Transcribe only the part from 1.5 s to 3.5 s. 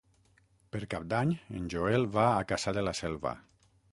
en Joel va a Cassà de la Selva.